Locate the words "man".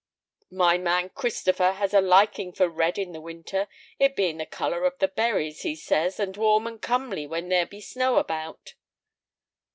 0.79-1.09